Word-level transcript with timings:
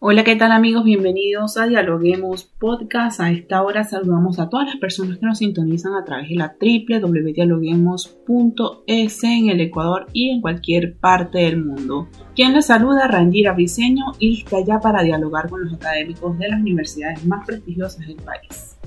Hola, 0.00 0.22
¿qué 0.22 0.36
tal 0.36 0.52
amigos? 0.52 0.84
Bienvenidos 0.84 1.56
a 1.56 1.66
Dialoguemos 1.66 2.44
Podcast. 2.44 3.18
A 3.18 3.32
esta 3.32 3.64
hora 3.64 3.82
saludamos 3.82 4.38
a 4.38 4.48
todas 4.48 4.68
las 4.68 4.76
personas 4.76 5.18
que 5.18 5.26
nos 5.26 5.38
sintonizan 5.38 5.94
a 5.94 6.04
través 6.04 6.28
de 6.28 6.36
la 6.36 6.54
www.dialoguemos.es 6.60 9.24
en 9.24 9.50
el 9.50 9.60
Ecuador 9.60 10.06
y 10.12 10.30
en 10.30 10.40
cualquier 10.40 10.96
parte 10.98 11.38
del 11.38 11.64
mundo. 11.64 12.06
Quien 12.36 12.54
les 12.54 12.66
saluda, 12.66 13.08
Rangira 13.08 13.54
Briseño, 13.54 14.12
está 14.20 14.64
ya 14.64 14.78
para 14.78 15.02
dialogar 15.02 15.50
con 15.50 15.64
los 15.64 15.74
académicos 15.74 16.38
de 16.38 16.48
las 16.48 16.60
universidades 16.60 17.26
más 17.26 17.44
prestigiosas 17.44 18.06
del 18.06 18.18
país. 18.18 18.78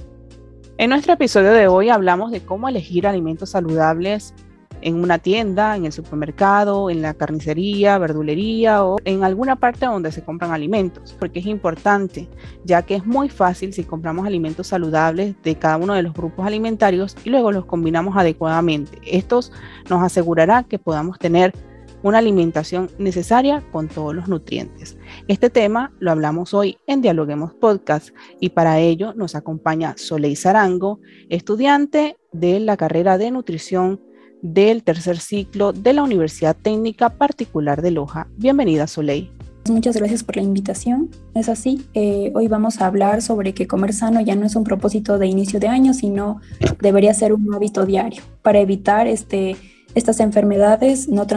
En 0.78 0.92
nuestro 0.92 1.12
episodio 1.12 1.52
de 1.52 1.68
hoy 1.68 1.90
hablamos 1.90 2.32
de 2.32 2.40
cómo 2.40 2.70
elegir 2.70 3.06
alimentos 3.06 3.50
saludables 3.50 4.34
en 4.82 4.96
una 5.02 5.20
tienda, 5.20 5.76
en 5.76 5.86
el 5.86 5.92
supermercado, 5.92 6.90
en 6.90 7.02
la 7.02 7.14
carnicería, 7.14 7.98
verdulería 7.98 8.84
o 8.84 8.98
en 9.06 9.24
alguna 9.24 9.56
parte 9.56 9.86
donde 9.86 10.12
se 10.12 10.24
compran 10.24 10.52
alimentos, 10.52 11.16
porque 11.20 11.40
es 11.40 11.46
importante, 11.46 12.28
ya 12.64 12.82
que 12.82 12.96
es 12.96 13.06
muy 13.06 13.30
fácil 13.30 13.74
si 13.74 13.84
compramos 13.84 14.26
alimentos 14.26 14.68
saludables 14.68 15.36
de 15.44 15.56
cada 15.56 15.78
uno 15.78 15.94
de 15.94 16.04
los 16.04 16.14
grupos 16.14 16.46
alimentarios 16.46 17.16
y 17.24 17.30
luego 17.30 17.52
los 17.52 17.66
combinamos 17.66 18.18
adecuadamente. 18.18 19.00
Estos 19.06 19.52
nos 19.90 20.04
asegurará 20.04 20.64
que 20.64 20.80
podamos 20.80 21.20
tener 21.20 21.54
una 22.04 22.18
alimentación 22.18 22.90
necesaria 22.98 23.64
con 23.72 23.88
todos 23.88 24.16
los 24.16 24.28
nutrientes. 24.28 24.98
Este 25.28 25.50
tema 25.50 25.92
lo 26.00 26.12
hablamos 26.12 26.54
hoy 26.54 26.78
en 26.88 27.02
Dialoguemos 27.02 27.54
Podcast 27.54 28.10
y 28.40 28.50
para 28.50 28.80
ello 28.80 29.14
nos 29.14 29.36
acompaña 29.36 29.94
Soleil 29.98 30.38
Zarango, 30.38 31.00
estudiante 31.30 32.18
de 32.32 32.60
la 32.60 32.78
carrera 32.78 33.18
de 33.18 33.32
nutrición 33.32 34.02
del 34.42 34.84
tercer 34.84 35.20
ciclo 35.20 35.74
de 35.74 35.94
la 35.94 36.04
Universidad 36.04 36.56
Técnica 36.56 37.10
Particular 37.10 37.82
de 37.82 37.92
Loja. 37.92 38.28
Bienvenida, 38.38 38.88
Soleil. 38.88 39.32
Muchas 39.70 39.96
gracias 39.96 40.24
por 40.24 40.38
la 40.38 40.42
invitación. 40.42 41.10
Es 41.36 41.48
así, 41.48 41.86
eh, 41.94 42.32
hoy 42.34 42.48
vamos 42.48 42.82
a 42.82 42.88
hablar 42.88 43.22
sobre 43.22 43.54
que 43.54 43.68
comer 43.68 43.94
sano 43.94 44.20
ya 44.20 44.36
no 44.36 44.46
es 44.46 44.56
un 44.56 44.64
propósito 44.64 45.20
de 45.20 45.28
inicio 45.28 45.60
de 45.60 45.68
año, 45.68 45.94
sino 45.94 46.42
debería 46.82 47.14
ser 47.14 47.32
un 47.32 47.54
hábito 47.54 47.86
diario 47.86 48.24
para 48.42 48.60
evitar 48.60 49.08
este, 49.08 49.56
estas 49.94 50.20
enfermedades 50.20 51.08
no, 51.08 51.28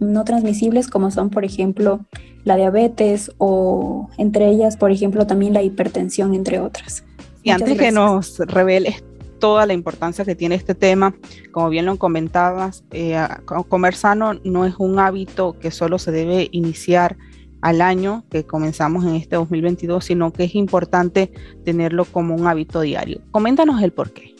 no 0.00 0.24
transmisibles 0.24 0.88
como 0.88 1.10
son, 1.10 1.28
por 1.28 1.44
ejemplo, 1.44 2.00
la 2.44 2.56
diabetes 2.56 3.32
o 3.36 4.08
entre 4.16 4.48
ellas, 4.48 4.78
por 4.78 4.90
ejemplo, 4.90 5.26
también 5.26 5.52
la 5.52 5.62
hipertensión, 5.62 6.34
entre 6.34 6.60
otras. 6.60 7.04
Y 7.42 7.50
antes 7.50 7.76
que 7.78 7.92
nos 7.92 8.38
reveles 8.38 9.04
toda 9.44 9.66
la 9.66 9.74
importancia 9.74 10.24
que 10.24 10.34
tiene 10.34 10.54
este 10.54 10.74
tema. 10.74 11.14
Como 11.52 11.68
bien 11.68 11.84
lo 11.84 11.98
comentabas, 11.98 12.82
eh, 12.92 13.22
comer 13.68 13.94
sano 13.94 14.32
no 14.42 14.64
es 14.64 14.74
un 14.78 14.98
hábito 14.98 15.58
que 15.58 15.70
solo 15.70 15.98
se 15.98 16.12
debe 16.12 16.48
iniciar 16.50 17.18
al 17.60 17.82
año 17.82 18.24
que 18.30 18.46
comenzamos 18.46 19.04
en 19.04 19.16
este 19.16 19.36
2022, 19.36 20.02
sino 20.02 20.32
que 20.32 20.44
es 20.44 20.54
importante 20.54 21.30
tenerlo 21.62 22.06
como 22.06 22.34
un 22.34 22.46
hábito 22.46 22.80
diario. 22.80 23.20
Coméntanos 23.32 23.82
el 23.82 23.92
por 23.92 24.14
qué. 24.14 24.33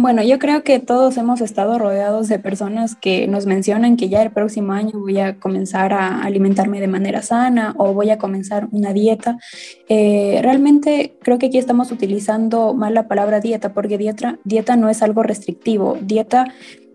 Bueno, 0.00 0.22
yo 0.22 0.38
creo 0.38 0.62
que 0.62 0.78
todos 0.78 1.16
hemos 1.16 1.40
estado 1.40 1.76
rodeados 1.76 2.28
de 2.28 2.38
personas 2.38 2.94
que 2.94 3.26
nos 3.26 3.46
mencionan 3.46 3.96
que 3.96 4.08
ya 4.08 4.22
el 4.22 4.30
próximo 4.30 4.72
año 4.72 4.92
voy 5.00 5.18
a 5.18 5.40
comenzar 5.40 5.92
a 5.92 6.22
alimentarme 6.22 6.78
de 6.78 6.86
manera 6.86 7.20
sana 7.20 7.74
o 7.78 7.94
voy 7.94 8.10
a 8.10 8.16
comenzar 8.16 8.68
una 8.70 8.92
dieta. 8.92 9.38
Eh, 9.88 10.38
realmente 10.40 11.16
creo 11.20 11.40
que 11.40 11.46
aquí 11.46 11.58
estamos 11.58 11.90
utilizando 11.90 12.74
mal 12.74 12.94
la 12.94 13.08
palabra 13.08 13.40
dieta 13.40 13.74
porque 13.74 13.98
dieta, 13.98 14.38
dieta 14.44 14.76
no 14.76 14.88
es 14.88 15.02
algo 15.02 15.24
restrictivo. 15.24 15.98
Dieta 16.00 16.44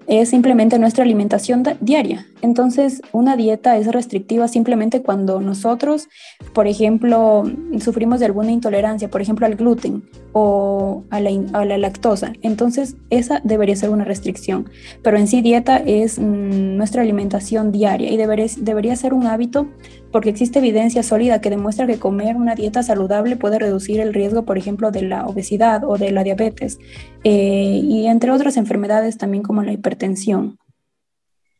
es 0.07 0.29
simplemente 0.29 0.79
nuestra 0.79 1.03
alimentación 1.03 1.63
diaria. 1.79 2.27
Entonces, 2.41 3.01
una 3.11 3.37
dieta 3.37 3.77
es 3.77 3.87
restrictiva 3.87 4.47
simplemente 4.47 5.01
cuando 5.01 5.39
nosotros, 5.39 6.09
por 6.53 6.67
ejemplo, 6.67 7.43
sufrimos 7.79 8.19
de 8.19 8.25
alguna 8.25 8.51
intolerancia, 8.51 9.09
por 9.09 9.21
ejemplo, 9.21 9.45
al 9.45 9.55
gluten 9.55 10.03
o 10.33 11.03
a 11.09 11.19
la, 11.19 11.77
lactosa. 11.77 12.33
Entonces, 12.41 12.97
esa 13.09 13.39
debería 13.43 13.75
ser 13.75 13.89
una 13.89 14.03
restricción. 14.03 14.69
Pero 15.01 15.17
en 15.17 15.27
sí, 15.27 15.41
dieta 15.41 15.77
es 15.77 16.19
mm, 16.19 16.75
nuestra 16.75 17.01
alimentación 17.01 17.71
diaria 17.71 18.11
y 18.11 18.17
debería 18.17 18.95
ser 18.95 19.13
un 19.13 19.27
hábito 19.27 19.67
porque 20.13 20.29
existe 20.29 20.59
evidencia 20.59 21.01
sólida 21.03 21.41
que 21.41 21.49
demuestra 21.49 21.87
que 21.87 21.99
comer 21.99 22.37
una 22.37 22.55
dieta 22.55 22.83
saludable 22.83 23.35
puede 23.35 23.59
reducir 23.59 23.99
el 23.99 24.13
riesgo, 24.13 24.45
por 24.45 24.59
ejemplo, 24.59 24.91
de 24.91 25.01
la 25.01 25.25
obesidad 25.25 25.83
o 25.83 25.97
de 25.97 26.11
la 26.11 26.23
diabetes 26.23 26.77
eh, 27.23 27.81
y 27.83 28.05
entre 28.05 28.31
otras 28.31 28.55
enfermedades 28.55 29.17
también 29.17 29.43
como 29.43 29.63
la 29.63 29.73
hipertensión. 29.73 30.59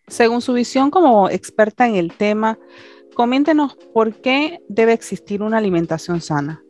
Según 0.08 0.42
su 0.42 0.54
visión 0.54 0.92
como 0.92 1.30
experta 1.30 1.88
en 1.88 1.96
el 1.96 2.14
tema, 2.14 2.60
coméntenos 3.16 3.76
por 3.94 4.22
qué 4.22 4.60
debe 4.70 4.94
existir 4.94 5.42
una 5.42 5.58
alimentación 5.58 6.22
sana. 6.22 6.63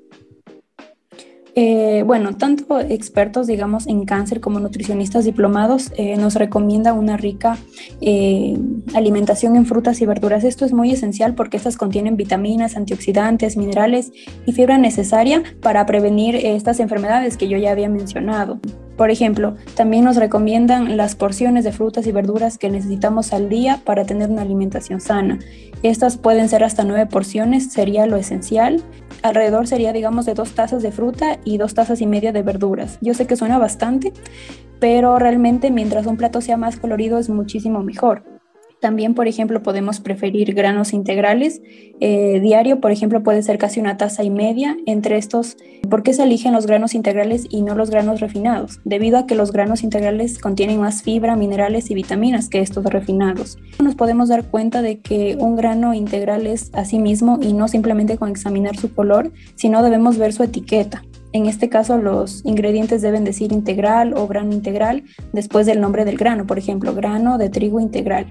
Eh, 1.56 2.04
bueno, 2.06 2.36
tanto 2.36 2.80
expertos, 2.80 3.46
digamos, 3.46 3.86
en 3.86 4.06
cáncer 4.06 4.40
como 4.40 4.60
nutricionistas 4.60 5.24
diplomados 5.24 5.92
eh, 5.98 6.18
nos 6.18 6.34
recomiendan 6.34 6.98
una 6.98 7.16
rica 7.16 7.58
eh, 8.02 8.58
alimentación 8.96 9.56
en 9.56 9.68
frutas 9.68 10.02
y 10.02 10.08
verduras. 10.08 10.44
Esto 10.44 10.66
es 10.66 10.74
muy 10.74 10.92
esencial 10.92 11.36
porque 11.36 11.58
estas 11.58 11.78
contienen 11.78 12.18
vitaminas, 12.18 12.76
antioxidantes, 12.76 13.56
minerales 13.56 14.12
y 14.48 14.54
fibra 14.54 14.80
necesaria 14.80 15.44
para 15.62 15.86
prevenir 15.86 16.36
estas 16.36 16.80
enfermedades 16.80 17.38
que 17.38 17.48
yo 17.48 17.58
ya 17.58 17.72
había 17.72 17.90
mencionado. 17.90 18.60
Por 18.98 19.10
ejemplo, 19.10 19.56
también 19.76 20.04
nos 20.04 20.18
recomiendan 20.18 20.98
las 20.98 21.16
porciones 21.16 21.64
de 21.64 21.72
frutas 21.72 22.06
y 22.06 22.12
verduras 22.12 22.58
que 22.58 22.70
necesitamos 22.70 23.34
al 23.34 23.50
día 23.50 23.82
para 23.84 24.06
tener 24.06 24.30
una 24.30 24.44
alimentación 24.44 25.02
sana. 25.02 25.40
Estas 25.82 26.18
pueden 26.18 26.48
ser 26.48 26.64
hasta 26.64 26.84
nueve 26.84 27.08
porciones, 27.08 27.72
sería 27.74 28.06
lo 28.06 28.18
esencial. 28.18 28.82
Alrededor 29.24 29.68
sería, 29.68 29.94
digamos, 29.94 30.26
de 30.26 30.34
dos 30.34 30.52
tazas 30.52 30.84
de 30.84 30.92
fruta 30.92 31.40
y 31.46 31.58
dos 31.58 31.74
tazas 31.74 32.02
y 32.02 32.08
media 32.08 32.34
de 32.34 32.44
verduras. 32.44 32.98
Yo 33.02 33.14
sé 33.14 33.26
que 33.26 33.38
suena 33.38 33.58
bastante, 33.58 34.12
pero 34.80 35.18
realmente 35.18 35.72
mientras 35.72 36.06
un 36.06 36.18
plato 36.18 36.42
sea 36.42 36.58
más 36.58 36.76
colorido 36.76 37.18
es 37.18 37.30
muchísimo 37.30 37.82
mejor. 37.84 38.33
También, 38.84 39.14
por 39.14 39.30
ejemplo, 39.30 39.64
podemos 39.64 40.02
preferir 40.02 40.54
granos 40.54 40.92
integrales. 40.92 41.62
Eh, 42.02 42.42
diario, 42.42 42.82
por 42.82 42.92
ejemplo, 42.92 43.24
puede 43.24 43.42
ser 43.42 43.58
casi 43.58 43.80
una 43.80 43.96
taza 43.96 44.26
y 44.26 44.30
media. 44.30 44.76
Entre 44.86 45.16
estos, 45.16 45.56
¿por 45.90 46.04
qué 46.04 46.14
se 46.14 46.24
eligen 46.24 46.52
los 46.52 46.66
granos 46.66 46.94
integrales 46.94 47.48
y 47.50 47.62
no 47.62 47.76
los 47.76 47.90
granos 47.90 48.20
refinados? 48.20 48.82
Debido 48.84 49.20
a 49.20 49.26
que 49.26 49.36
los 49.36 49.54
granos 49.54 49.84
integrales 49.84 50.38
contienen 50.38 50.82
más 50.82 51.02
fibra, 51.02 51.38
minerales 51.38 51.90
y 51.92 51.96
vitaminas 51.96 52.50
que 52.50 52.60
estos 52.60 52.84
refinados. 52.84 53.58
Nos 53.82 53.96
podemos 53.96 54.28
dar 54.28 54.44
cuenta 54.44 54.82
de 54.82 55.00
que 55.00 55.38
un 55.40 55.56
grano 55.56 55.94
integral 55.94 56.46
es 56.46 56.70
así 56.74 57.00
mismo 57.00 57.40
y 57.42 57.54
no 57.54 57.70
simplemente 57.70 58.18
con 58.18 58.32
examinar 58.32 58.76
su 58.76 58.94
color, 58.94 59.32
sino 59.56 59.82
debemos 59.82 60.18
ver 60.18 60.34
su 60.34 60.44
etiqueta. 60.44 61.06
En 61.32 61.46
este 61.46 61.70
caso, 61.70 61.98
los 61.98 62.44
ingredientes 62.44 63.02
deben 63.02 63.24
decir 63.24 63.54
integral 63.54 64.14
o 64.14 64.28
grano 64.28 64.52
integral 64.52 65.06
después 65.32 65.66
del 65.66 65.80
nombre 65.80 66.04
del 66.04 66.18
grano, 66.18 66.46
por 66.46 66.60
ejemplo, 66.60 66.94
grano 66.94 67.38
de 67.38 67.50
trigo 67.50 67.80
integral 67.80 68.28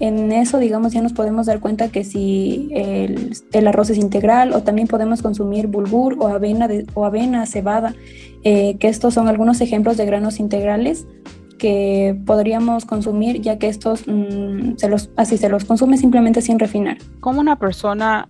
en 0.00 0.32
eso, 0.32 0.58
digamos, 0.58 0.92
ya 0.92 1.02
nos 1.02 1.12
podemos 1.12 1.46
dar 1.46 1.60
cuenta 1.60 1.88
que 1.90 2.04
si 2.04 2.68
el, 2.72 3.66
arroz 3.66 3.90
es 3.90 3.98
integral 3.98 4.52
o 4.52 4.62
también 4.62 4.88
podemos 4.88 5.22
consumir 5.22 5.68
bulgur 5.68 6.16
o 6.18 6.28
avena, 6.28 6.68
o 6.94 7.04
avena 7.04 7.46
cebada, 7.46 7.94
eh, 8.42 8.76
que 8.78 8.88
estos 8.88 9.14
son 9.14 9.28
algunos 9.28 9.60
ejemplos 9.60 9.96
de 9.96 10.06
granos 10.06 10.40
integrales 10.40 11.06
que 11.58 12.20
podríamos 12.26 12.84
consumir 12.84 13.40
ya 13.40 13.58
que 13.58 13.68
estos 13.68 14.04
mm, 14.06 14.76
se 14.76 14.88
los, 14.88 15.10
así 15.16 15.38
se 15.38 15.48
los 15.48 15.64
consume 15.64 15.96
simplemente 15.96 16.42
sin 16.42 16.58
refinar. 16.58 16.98
Como 17.20 17.40
una 17.40 17.58
persona 17.58 18.28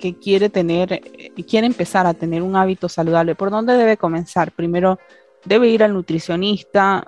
que 0.00 0.16
quiere 0.16 0.48
tener, 0.48 1.00
quiere 1.46 1.66
empezar 1.66 2.06
a 2.06 2.14
tener 2.14 2.42
un 2.42 2.56
hábito 2.56 2.88
saludable, 2.88 3.34
¿por 3.34 3.50
dónde 3.50 3.76
debe 3.76 3.96
comenzar? 3.96 4.50
Primero, 4.52 4.98
debe 5.44 5.68
ir 5.68 5.82
al 5.82 5.92
nutricionista, 5.92 7.06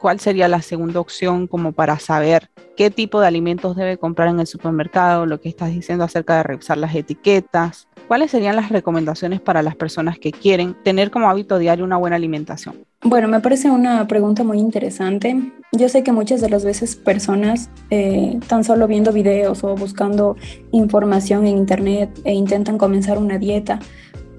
¿cuál 0.00 0.20
sería 0.20 0.48
la 0.48 0.62
segunda 0.62 1.00
opción 1.00 1.46
como 1.46 1.72
para 1.72 1.98
saber 1.98 2.50
qué 2.76 2.90
tipo 2.90 3.20
de 3.20 3.26
alimentos 3.26 3.76
debe 3.76 3.98
comprar 3.98 4.28
en 4.28 4.40
el 4.40 4.46
supermercado? 4.46 5.26
Lo 5.26 5.40
que 5.40 5.48
estás 5.48 5.70
diciendo 5.70 6.04
acerca 6.04 6.36
de 6.36 6.42
revisar 6.42 6.78
las 6.78 6.94
etiquetas. 6.94 7.88
¿cuáles 8.10 8.32
serían 8.32 8.56
las 8.56 8.70
recomendaciones 8.70 9.40
para 9.40 9.62
las 9.62 9.76
personas 9.76 10.18
que 10.18 10.32
quieren 10.32 10.74
tener 10.82 11.12
como 11.12 11.30
hábito 11.30 11.60
diario 11.60 11.84
una 11.84 11.96
buena 11.96 12.16
alimentación? 12.16 12.84
Bueno, 13.04 13.28
me 13.28 13.38
parece 13.38 13.70
una 13.70 14.08
pregunta 14.08 14.42
muy 14.42 14.58
interesante. 14.58 15.52
Yo 15.70 15.88
sé 15.88 16.02
que 16.02 16.10
muchas 16.10 16.40
de 16.40 16.50
las 16.50 16.64
veces 16.64 16.96
personas 16.96 17.70
eh, 17.90 18.40
tan 18.48 18.64
solo 18.64 18.88
viendo 18.88 19.12
videos 19.12 19.62
o 19.62 19.76
buscando 19.76 20.34
información 20.72 21.46
en 21.46 21.56
internet 21.56 22.10
e 22.24 22.34
intentan 22.34 22.78
comenzar 22.78 23.16
una 23.16 23.38
dieta, 23.38 23.78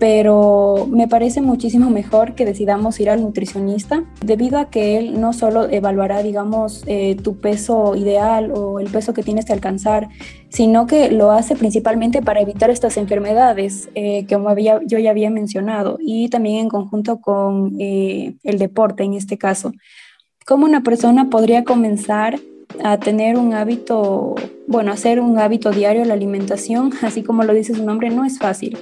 pero 0.01 0.87
me 0.89 1.07
parece 1.07 1.41
muchísimo 1.41 1.91
mejor 1.91 2.33
que 2.33 2.43
decidamos 2.43 2.99
ir 2.99 3.11
al 3.11 3.21
nutricionista 3.21 4.03
debido 4.25 4.57
a 4.57 4.71
que 4.71 4.97
él 4.97 5.21
no 5.21 5.31
solo 5.31 5.69
evaluará, 5.69 6.23
digamos, 6.23 6.83
eh, 6.87 7.15
tu 7.21 7.39
peso 7.39 7.95
ideal 7.95 8.51
o 8.51 8.79
el 8.79 8.89
peso 8.89 9.13
que 9.13 9.21
tienes 9.21 9.45
que 9.45 9.53
alcanzar, 9.53 10.09
sino 10.49 10.87
que 10.87 11.11
lo 11.11 11.29
hace 11.29 11.55
principalmente 11.55 12.23
para 12.23 12.41
evitar 12.41 12.71
estas 12.71 12.97
enfermedades 12.97 13.89
eh, 13.93 14.25
que 14.25 14.33
había, 14.33 14.79
yo 14.87 14.97
ya 14.97 15.11
había 15.11 15.29
mencionado 15.29 15.99
y 16.01 16.29
también 16.29 16.61
en 16.61 16.69
conjunto 16.69 17.21
con 17.21 17.75
eh, 17.79 18.33
el 18.41 18.57
deporte 18.57 19.03
en 19.03 19.13
este 19.13 19.37
caso. 19.37 19.71
¿Cómo 20.47 20.65
una 20.65 20.81
persona 20.81 21.29
podría 21.29 21.63
comenzar 21.63 22.39
a 22.83 22.97
tener 22.97 23.37
un 23.37 23.53
hábito, 23.53 24.33
bueno, 24.65 24.91
hacer 24.91 25.19
un 25.19 25.37
hábito 25.37 25.69
diario 25.69 26.05
la 26.05 26.15
alimentación, 26.15 26.91
así 27.03 27.21
como 27.21 27.43
lo 27.43 27.53
dice 27.53 27.75
su 27.75 27.85
nombre, 27.85 28.09
no 28.09 28.25
es 28.25 28.39
fácil. 28.39 28.79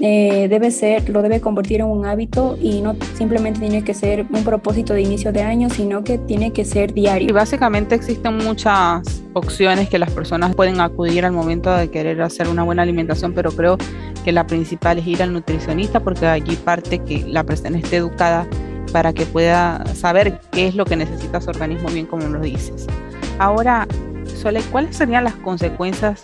Eh, 0.00 0.48
debe 0.50 0.70
ser, 0.70 1.08
lo 1.08 1.22
debe 1.22 1.40
convertir 1.40 1.80
en 1.80 1.86
un 1.86 2.04
hábito 2.04 2.58
y 2.60 2.82
no 2.82 2.96
simplemente 3.14 3.60
tiene 3.60 3.82
que 3.82 3.94
ser 3.94 4.26
un 4.30 4.44
propósito 4.44 4.92
de 4.92 5.00
inicio 5.00 5.32
de 5.32 5.42
año, 5.42 5.70
sino 5.70 6.04
que 6.04 6.18
tiene 6.18 6.52
que 6.52 6.64
ser 6.64 6.92
diario. 6.92 7.28
Y 7.30 7.32
básicamente 7.32 7.94
existen 7.94 8.36
muchas 8.36 9.22
opciones 9.32 9.88
que 9.88 9.98
las 9.98 10.10
personas 10.10 10.54
pueden 10.54 10.80
acudir 10.80 11.24
al 11.24 11.32
momento 11.32 11.74
de 11.74 11.90
querer 11.90 12.20
hacer 12.20 12.48
una 12.48 12.62
buena 12.62 12.82
alimentación, 12.82 13.32
pero 13.32 13.50
creo 13.52 13.78
que 14.22 14.32
la 14.32 14.46
principal 14.46 14.98
es 14.98 15.06
ir 15.06 15.22
al 15.22 15.32
nutricionista 15.32 16.00
porque 16.00 16.26
allí 16.26 16.56
parte 16.56 16.98
que 16.98 17.24
la 17.26 17.44
persona 17.44 17.78
esté 17.78 17.96
educada 17.96 18.46
para 18.92 19.12
que 19.12 19.24
pueda 19.24 19.84
saber 19.94 20.40
qué 20.52 20.66
es 20.66 20.74
lo 20.74 20.84
que 20.84 20.96
necesita 20.96 21.40
su 21.40 21.50
organismo, 21.50 21.88
bien 21.88 22.06
como 22.06 22.28
lo 22.28 22.40
dices. 22.40 22.86
Ahora, 23.38 23.86
Sole, 24.24 24.60
¿cuáles 24.70 24.96
serían 24.96 25.24
las 25.24 25.34
consecuencias 25.36 26.22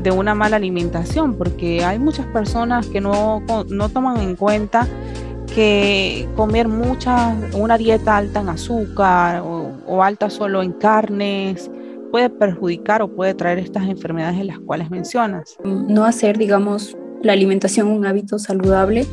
de 0.00 0.10
una 0.10 0.34
mala 0.34 0.56
alimentación, 0.56 1.34
porque 1.36 1.84
hay 1.84 1.98
muchas 1.98 2.26
personas 2.26 2.86
que 2.86 3.00
no, 3.00 3.42
no 3.68 3.88
toman 3.88 4.18
en 4.18 4.36
cuenta 4.36 4.86
que 5.54 6.28
comer 6.36 6.68
mucha, 6.68 7.36
una 7.54 7.76
dieta 7.76 8.16
alta 8.16 8.40
en 8.40 8.48
azúcar 8.48 9.42
o, 9.44 10.02
alta 10.02 10.30
solo 10.30 10.62
en 10.62 10.72
carnes 10.72 11.70
puede 12.10 12.30
perjudicar 12.30 13.02
o 13.02 13.08
puede 13.08 13.34
traer 13.34 13.58
estas 13.58 13.88
enfermedades 13.88 14.40
en 14.40 14.46
las 14.46 14.58
cuales 14.58 14.90
mencionas. 14.90 15.56
No 15.64 16.04
hacer, 16.04 16.38
digamos, 16.38 16.96
la 17.22 17.32
alimentación 17.32 17.88
un 17.88 18.04
hábito 18.06 18.38
saludable 18.38 19.06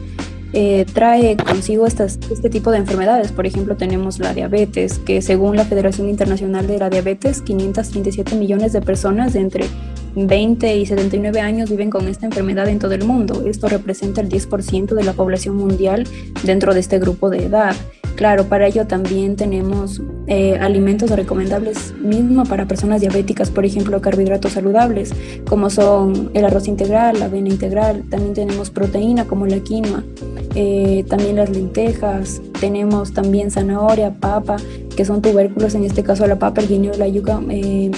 eh, 0.51 0.85
trae 0.93 1.37
consigo 1.37 1.85
estas, 1.85 2.19
este 2.31 2.49
tipo 2.49 2.71
de 2.71 2.77
enfermedades. 2.77 3.31
Por 3.31 3.45
ejemplo, 3.45 3.77
tenemos 3.77 4.19
la 4.19 4.33
diabetes, 4.33 4.99
que 4.99 5.21
según 5.21 5.55
la 5.55 5.63
Federación 5.63 6.09
Internacional 6.09 6.67
de 6.67 6.79
la 6.79 6.89
Diabetes, 6.89 7.41
537 7.41 8.35
millones 8.35 8.73
de 8.73 8.81
personas 8.81 9.33
de 9.33 9.41
entre 9.41 9.65
20 10.27 10.77
y 10.77 10.85
79 10.85 11.39
años 11.39 11.69
viven 11.69 11.89
con 11.89 12.07
esta 12.07 12.25
enfermedad 12.25 12.67
en 12.69 12.79
todo 12.79 12.93
el 12.93 13.05
mundo. 13.05 13.43
Esto 13.45 13.67
representa 13.67 14.21
el 14.21 14.29
10% 14.29 14.95
de 14.95 15.03
la 15.03 15.13
población 15.13 15.55
mundial 15.55 16.07
dentro 16.43 16.73
de 16.73 16.79
este 16.79 16.99
grupo 16.99 17.29
de 17.29 17.45
edad. 17.45 17.75
Claro, 18.19 18.49
para 18.49 18.67
ello 18.67 18.85
también 18.85 19.37
tenemos 19.37 20.01
eh, 20.27 20.57
alimentos 20.59 21.09
recomendables 21.09 21.93
mismo 22.01 22.43
para 22.43 22.67
personas 22.67 22.99
diabéticas, 22.99 23.49
por 23.49 23.63
ejemplo, 23.63 24.01
carbohidratos 24.01 24.51
saludables, 24.51 25.13
como 25.47 25.69
son 25.69 26.29
el 26.33 26.43
arroz 26.43 26.67
integral, 26.67 27.17
la 27.17 27.25
avena 27.27 27.47
integral, 27.47 28.03
también 28.09 28.33
tenemos 28.33 28.71
proteína 28.71 29.23
como 29.23 29.45
la 29.45 29.59
quinoa, 29.59 30.03
eh, 30.53 31.05
también 31.07 31.37
las 31.37 31.49
lentejas, 31.49 32.41
tenemos 32.59 33.13
también 33.13 33.51
zanahoria, 33.51 34.13
papa, 34.19 34.57
que 34.97 35.05
son 35.05 35.21
tubérculos, 35.21 35.73
en 35.75 35.85
este 35.85 36.03
caso 36.03 36.27
la 36.27 36.37
papa, 36.37 36.59
el 36.59 36.67
guineo, 36.67 36.93
la 36.97 37.07
yuca. 37.07 37.39
Eh, 37.49 37.89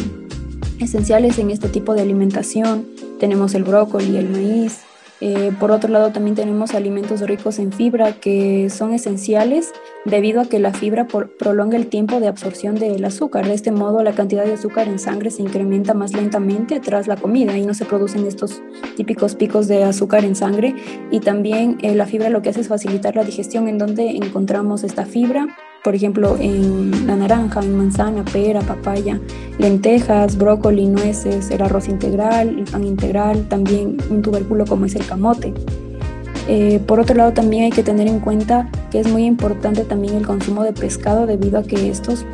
esenciales 0.81 1.39
en 1.39 1.51
este 1.51 1.69
tipo 1.69 1.94
de 1.94 2.01
alimentación. 2.01 2.88
Tenemos 3.19 3.54
el 3.56 3.63
brócoli, 3.63 4.18
el 4.18 4.30
maíz. 4.30 4.81
Eh, 5.24 5.51
por 5.60 5.69
otro 5.69 5.88
lado, 5.92 6.12
también 6.12 6.36
tenemos 6.36 6.74
alimentos 6.74 7.22
ricos 7.22 7.60
en 7.60 7.72
fibra 7.72 8.13
que 8.13 8.72
son 8.72 8.92
esenciales 8.92 9.72
debido 10.04 10.42
a 10.42 10.45
que 10.45 10.57
la 10.57 10.74
fibra 10.74 11.06
prolonga 11.38 11.78
el 11.78 11.88
tiempo 11.88 12.19
de 12.19 12.28
absorción 12.28 12.74
del 12.74 13.06
azúcar. 13.06 13.48
De 13.48 13.54
este 13.54 13.72
modo, 13.72 14.01
la 14.01 14.13
cantidad 14.13 14.44
de 14.45 14.54
azúcar 14.54 14.88
en 14.88 14.98
sangre 14.98 15.30
se 15.30 15.44
incrementa 15.44 15.94
más 15.94 16.13
lentamente 16.13 16.80
tras 16.80 17.06
la 17.06 17.18
comida 17.18 17.56
y 17.56 17.66
no 17.68 17.75
se 17.75 17.86
producen 17.86 18.25
estos 18.25 18.63
típicos 18.98 19.36
picos 19.36 19.68
de 19.68 19.84
azúcar 19.84 20.25
en 20.25 20.36
sangre. 20.36 20.75
Y 21.12 21.19
también 21.19 21.77
eh, 21.84 21.94
la 21.94 22.07
fibra 22.07 22.30
lo 22.30 22.42
que 22.42 22.50
hace 22.50 22.62
es 22.62 22.68
facilitar 22.68 23.16
la 23.16 23.24
digestión 23.24 23.68
en 23.68 23.77
donde 23.77 24.18
encontramos 24.18 24.84
esta 24.84 25.06
fibra 25.06 25.56
por 25.83 25.95
ejemplo, 25.95 26.38
en 26.39 27.07
la 27.07 27.16
naranja, 27.16 27.62
en 27.62 27.75
manzana, 27.75 28.24
pera, 28.24 28.62
papaya, 28.62 29.19
lentejas, 29.57 30.38
brócoli, 30.38 30.86
nueces, 30.86 31.50
el 31.51 31.62
arroz 31.62 31.88
integral, 31.88 32.60
el 32.60 32.66
pan 32.66 32.83
integral, 32.83 33.48
también 33.48 33.98
un 34.10 34.22
tubérculo 34.22 34.66
como 34.66 34.86
es 34.86 34.95
el 34.95 35.06
camote. 35.06 35.54
Eh, 36.48 36.80
por 36.86 37.00
otro 37.00 37.16
lado, 37.16 37.33
también 37.33 37.66
hay 37.66 37.72
que 37.72 37.83
tener 37.83 38.07
en 38.07 38.19
cuenta 38.19 38.69
que 38.92 39.00
es 39.00 39.07
muy 39.07 39.25
importante 39.25 39.83
también 39.83 40.16
el 40.16 40.25
consumo 40.25 40.63
de 40.63 40.74
pescado 40.74 41.25
debido 41.25 41.60
a 41.60 41.63
que 41.63 41.89
estos 41.89 42.25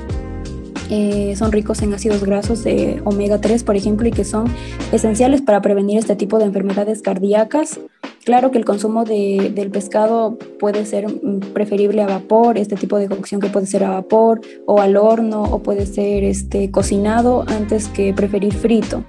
eh, 0.90 1.36
son 1.36 1.52
ricos 1.52 1.82
en 1.82 1.94
ácidos 1.94 2.24
grasos 2.24 2.64
de 2.64 3.02
omega 3.04 3.42
3, 3.42 3.64
por 3.64 3.76
ejemplo, 3.76 4.08
y 4.08 4.12
que 4.12 4.24
son 4.24 4.46
esenciales 4.92 5.42
para 5.42 5.62
prevenir 5.62 6.00
este 6.00 6.16
tipo 6.16 6.40
de 6.40 6.46
enfermedades 6.46 7.02
cardíacas. 7.02 7.80
Claro 8.28 8.52
que 8.52 8.58
el 8.58 8.66
consumo 8.66 9.06
de, 9.06 9.54
del 9.56 9.72
pescado 9.72 10.38
puede 10.60 10.86
ser 10.86 11.08
mm, 11.08 11.54
preferible 11.54 12.02
a 12.02 12.08
vapor, 12.08 12.58
este 12.58 12.76
tipo 12.76 12.98
de 12.98 13.08
cocción 13.08 13.40
que 13.40 13.48
puede 13.48 13.68
ser 13.68 13.86
a 13.86 13.90
vapor 13.90 14.42
o 14.66 14.82
al 14.82 14.98
horno 14.98 15.44
o 15.44 15.64
puede 15.64 15.86
ser 15.86 16.26
este, 16.26 16.70
cocinado 16.70 17.46
antes 17.48 17.88
que 17.88 18.14
preferir 18.14 18.54
frito. 18.54 19.06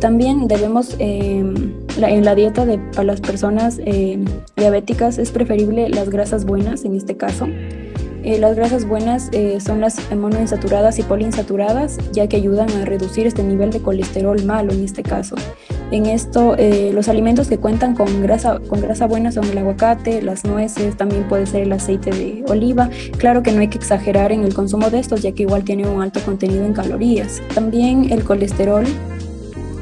También 0.00 0.48
debemos, 0.48 0.96
em, 0.98 1.74
en 1.98 2.24
la 2.24 2.34
dieta 2.34 2.64
de 2.64 2.78
para 2.78 3.04
las 3.04 3.20
personas 3.20 3.80
em, 3.84 4.24
diabéticas 4.56 5.18
es 5.18 5.30
preferible 5.30 5.90
las 5.90 6.08
grasas 6.08 6.46
buenas 6.46 6.86
en 6.86 6.96
este 6.96 7.18
caso. 7.18 7.46
Eh, 8.24 8.38
las 8.38 8.56
grasas 8.56 8.88
buenas 8.88 9.28
eh, 9.32 9.60
son 9.60 9.82
las 9.82 9.98
monoinsaturadas 10.10 10.98
y 10.98 11.02
poliinsaturadas, 11.02 11.98
ya 12.12 12.26
que 12.28 12.36
ayudan 12.36 12.70
a 12.70 12.86
reducir 12.86 13.26
este 13.26 13.42
nivel 13.42 13.68
de 13.68 13.80
colesterol 13.80 14.42
malo 14.46 14.72
en 14.72 14.82
este 14.82 15.02
caso. 15.02 15.36
En 15.90 16.06
esto, 16.06 16.56
eh, 16.58 16.90
los 16.92 17.08
alimentos 17.08 17.48
que 17.48 17.58
cuentan 17.58 17.94
con 17.94 18.22
grasa, 18.22 18.58
con 18.68 18.80
grasa 18.80 19.06
buena 19.06 19.30
son 19.30 19.44
el 19.44 19.58
aguacate, 19.58 20.22
las 20.22 20.44
nueces, 20.44 20.96
también 20.96 21.28
puede 21.28 21.46
ser 21.46 21.62
el 21.62 21.72
aceite 21.72 22.10
de 22.10 22.44
oliva. 22.48 22.90
Claro 23.18 23.42
que 23.42 23.52
no 23.52 23.60
hay 23.60 23.68
que 23.68 23.78
exagerar 23.78 24.32
en 24.32 24.42
el 24.44 24.54
consumo 24.54 24.90
de 24.90 24.98
estos, 24.98 25.22
ya 25.22 25.32
que 25.32 25.42
igual 25.42 25.62
tiene 25.64 25.86
un 25.86 26.02
alto 26.02 26.20
contenido 26.24 26.64
en 26.64 26.72
calorías. 26.72 27.42
También 27.54 28.10
el 28.10 28.24
colesterol. 28.24 28.84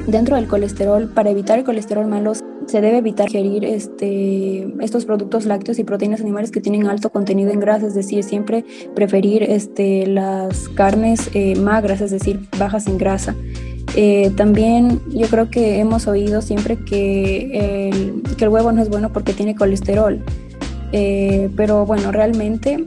Dentro 0.07 0.35
del 0.35 0.47
colesterol, 0.47 1.09
para 1.09 1.29
evitar 1.29 1.57
el 1.57 1.63
colesterol 1.63 2.05
malo, 2.05 2.33
se 2.67 2.81
debe 2.81 2.97
evitar 2.97 3.27
ingerir 3.29 3.63
este, 3.63 4.67
estos 4.81 5.05
productos 5.05 5.45
lácteos 5.45 5.79
y 5.79 5.83
proteínas 5.83 6.21
animales 6.21 6.51
que 6.51 6.59
tienen 6.59 6.87
alto 6.87 7.09
contenido 7.09 7.51
en 7.51 7.59
grasa, 7.59 7.87
es 7.87 7.93
decir, 7.93 8.23
siempre 8.23 8.65
preferir 8.95 9.43
este, 9.43 10.05
las 10.07 10.67
carnes 10.69 11.29
eh, 11.33 11.55
magras, 11.55 12.01
es 12.01 12.11
decir, 12.11 12.41
bajas 12.57 12.87
en 12.87 12.97
grasa. 12.97 13.35
Eh, 13.95 14.31
también 14.35 15.01
yo 15.09 15.27
creo 15.27 15.49
que 15.49 15.79
hemos 15.79 16.07
oído 16.07 16.41
siempre 16.41 16.77
que 16.77 17.89
el, 17.89 18.23
que 18.37 18.45
el 18.45 18.49
huevo 18.49 18.71
no 18.71 18.81
es 18.81 18.89
bueno 18.89 19.13
porque 19.13 19.33
tiene 19.33 19.55
colesterol, 19.55 20.23
eh, 20.91 21.49
pero 21.55 21.85
bueno, 21.85 22.11
realmente 22.11 22.85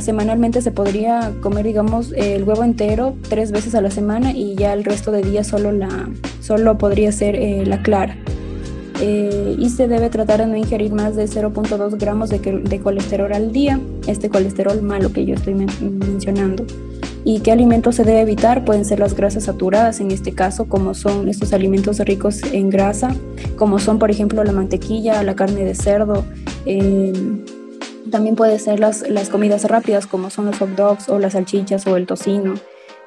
semanalmente 0.00 0.62
se 0.62 0.70
podría 0.70 1.32
comer, 1.42 1.66
digamos, 1.66 2.12
el 2.16 2.44
huevo 2.44 2.64
entero 2.64 3.14
tres 3.28 3.52
veces 3.52 3.74
a 3.74 3.82
la 3.82 3.90
semana 3.90 4.32
y 4.32 4.54
ya 4.54 4.72
el 4.72 4.84
resto 4.84 5.12
de 5.12 5.22
días 5.22 5.46
solo, 5.46 5.70
la, 5.70 6.08
solo 6.40 6.78
podría 6.78 7.12
ser 7.12 7.36
la 7.66 7.82
clara. 7.82 8.16
Eh, 9.04 9.56
y 9.58 9.68
se 9.70 9.88
debe 9.88 10.10
tratar 10.10 10.38
de 10.38 10.46
no 10.46 10.56
ingerir 10.56 10.92
más 10.92 11.16
de 11.16 11.24
0.2 11.24 11.98
gramos 11.98 12.30
de, 12.30 12.80
colesterol 12.80 13.32
al 13.32 13.50
día, 13.50 13.80
este 14.06 14.28
colesterol 14.28 14.80
malo 14.80 15.12
que 15.12 15.24
yo 15.24 15.34
estoy 15.34 15.54
mencionando. 15.54 16.64
¿Y 17.24 17.40
qué 17.40 17.52
alimentos 17.52 17.96
se 17.96 18.04
debe 18.04 18.22
evitar? 18.22 18.64
Pueden 18.64 18.84
ser 18.84 18.98
las 18.98 19.14
grasas 19.14 19.44
saturadas, 19.44 20.00
en 20.00 20.10
este 20.10 20.32
caso, 20.32 20.66
como 20.66 20.94
son 20.94 21.28
estos 21.28 21.52
alimentos 21.52 22.00
ricos 22.00 22.42
en 22.52 22.68
grasa, 22.68 23.14
como 23.56 23.78
son, 23.78 23.98
por 23.98 24.10
ejemplo, 24.10 24.42
la 24.42 24.52
mantequilla, 24.52 25.22
la 25.22 25.36
carne 25.36 25.64
de 25.64 25.74
cerdo. 25.74 26.24
Em, 26.66 27.44
también 28.10 28.34
puede 28.34 28.58
ser 28.58 28.80
las, 28.80 29.08
las 29.08 29.28
comidas 29.28 29.64
rápidas, 29.64 30.06
como 30.06 30.30
son 30.30 30.46
los 30.46 30.58
hot 30.58 30.70
dogs 30.70 31.08
o 31.08 31.18
las 31.20 31.34
salchichas 31.34 31.86
o 31.86 31.96
el 31.96 32.06
tocino. 32.06 32.54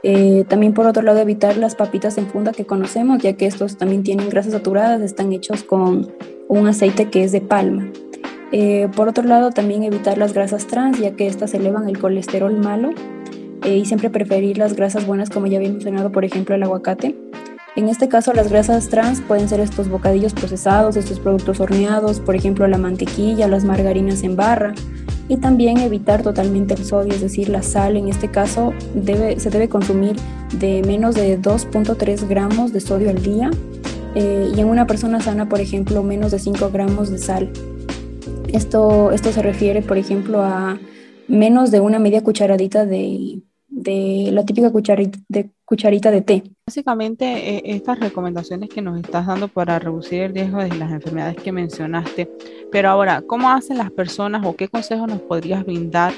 Eh, 0.04 0.46
también 0.48 0.74
por 0.74 0.86
otro 0.86 1.02
lado 1.02 1.20
evitar 1.20 1.58
las 1.58 1.76
papitas 1.76 2.18
en 2.18 2.28
funda 2.28 2.52
que 2.52 2.66
conocemos, 2.66 3.22
ya 3.22 3.34
que 3.34 3.48
estos 3.48 3.78
también 3.78 4.04
tienen 4.04 4.30
grasas 4.30 4.54
saturadas, 4.54 5.02
están 5.02 5.34
hechos 5.34 5.64
con 5.64 6.12
un 6.48 6.68
aceite 6.68 7.10
que 7.10 7.24
es 7.24 7.32
de 7.32 7.42
palma. 7.42 7.92
Eh, 8.52 8.88
por 8.96 9.10
otro 9.10 9.24
lado 9.24 9.50
también 9.50 9.84
evitar 9.84 10.18
las 10.18 10.34
grasas 10.34 10.68
trans, 10.68 11.00
ya 11.00 11.16
que 11.16 11.28
estas 11.28 11.54
elevan 11.54 11.90
el 11.90 12.00
colesterol 12.00 12.56
malo 12.56 12.92
eh, 13.66 13.78
y 13.78 13.86
siempre 13.86 14.10
preferir 14.10 14.58
las 14.58 14.76
grasas 14.76 15.06
buenas, 15.06 15.30
como 15.30 15.48
ya 15.48 15.58
había 15.58 15.72
mencionado, 15.72 16.12
por 16.12 16.24
ejemplo 16.24 16.56
el 16.56 16.64
aguacate. 16.64 17.16
En 17.76 17.90
este 17.90 18.08
caso, 18.08 18.32
las 18.32 18.50
grasas 18.50 18.88
trans 18.88 19.20
pueden 19.20 19.50
ser 19.50 19.60
estos 19.60 19.90
bocadillos 19.90 20.34
procesados, 20.34 20.96
estos 20.96 21.20
productos 21.20 21.60
horneados, 21.60 22.22
por 22.22 22.36
ejemplo, 22.36 22.66
la 22.68 22.78
mantequilla, 22.78 23.50
las 23.50 23.66
margarinas 23.66 24.24
en 24.24 24.38
barra, 24.38 24.74
y 25.28 25.38
también 25.38 25.80
evitar 25.80 26.22
totalmente 26.22 26.74
el 26.74 26.86
sodio, 26.86 27.14
es 27.14 27.20
decir, 27.20 27.50
la 27.50 27.64
sal. 27.64 27.98
En 27.98 28.08
este 28.08 28.30
caso, 28.30 28.72
se 29.04 29.50
debe 29.50 29.68
consumir 29.68 30.16
de 30.58 30.84
menos 30.84 31.16
de 31.16 31.38
2.3 31.38 32.30
gramos 32.30 32.72
de 32.72 32.80
sodio 32.80 33.10
al 33.10 33.22
día, 33.22 33.52
eh, 34.14 34.52
y 34.56 34.60
en 34.62 34.68
una 34.68 34.88
persona 34.88 35.20
sana, 35.20 35.50
por 35.50 35.60
ejemplo, 35.60 36.02
menos 36.02 36.32
de 36.32 36.40
5 36.40 36.70
gramos 36.72 37.10
de 37.10 37.18
sal. 37.18 37.52
Esto, 38.54 39.12
esto 39.12 39.34
se 39.34 39.42
refiere, 39.42 39.82
por 39.82 39.98
ejemplo, 39.98 40.42
a 40.42 40.80
menos 41.28 41.72
de 41.72 41.82
una 41.82 42.00
media 42.00 42.24
cucharadita 42.24 42.86
de, 42.86 43.42
de 43.68 44.30
la 44.32 44.46
típica 44.46 44.72
cucharita 44.72 46.12
de, 46.12 46.22
té. 46.22 46.44
Básicamente, 46.66 47.26
eh, 47.26 47.62
estas 47.66 48.00
recomendaciones 48.00 48.70
que 48.70 48.82
nos 48.82 49.00
estás 49.00 49.28
dando 49.28 49.48
para 49.48 49.80
reducir 49.80 50.22
el 50.22 50.34
riesgo 50.34 50.60
de 50.60 50.70
las 50.76 50.92
enfermedades 50.92 51.36
que 51.38 51.52
mencionaste, 51.52 52.30
pero 52.72 52.90
ahora, 52.90 53.22
¿cómo 53.22 53.50
hacen 53.50 53.78
las 53.78 53.92
personas 53.92 54.46
o 54.46 54.56
qué 54.56 54.68
consejos 54.68 55.08
nos 55.08 55.22
podrías 55.22 55.66
brindar 55.66 56.14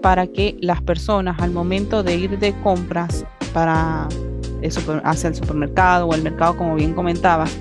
para 0.00 0.26
que 0.26 0.56
las 0.60 0.82
personas 0.82 1.40
al 1.40 1.50
momento 1.50 2.02
de 2.02 2.16
ir 2.16 2.38
de 2.38 2.52
compras 2.62 3.24
para 3.52 4.08
hacia 5.04 5.28
el 5.28 5.34
supermercado 5.34 6.06
o 6.06 6.14
el 6.14 6.22
mercado, 6.22 6.56
como 6.56 6.76
bien 6.76 6.94
comentabas, 6.94 7.56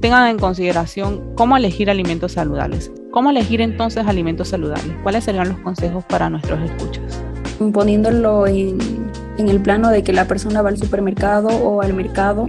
tengan 0.00 0.28
en 0.28 0.38
consideración 0.38 1.34
cómo 1.34 1.56
elegir 1.56 1.88
alimentos 1.88 2.32
saludables? 2.32 2.92
¿Cómo 3.10 3.30
elegir 3.30 3.60
entonces 3.60 4.06
alimentos 4.06 4.48
saludables? 4.48 4.96
¿Cuáles 5.02 5.24
serían 5.24 5.48
los 5.48 5.58
consejos 5.60 6.04
para 6.04 6.28
nuestros 6.28 6.60
escuchas? 6.60 7.22
Poniéndolo 7.72 8.46
en, 8.46 8.78
el 9.38 9.60
plano 9.60 9.90
de 9.90 10.02
que 10.02 10.12
la 10.12 10.26
persona 10.26 10.62
va 10.62 10.68
al 10.68 10.78
supermercado 10.78 11.48
o 11.48 11.82
al 11.82 11.94
mercado, 11.94 12.46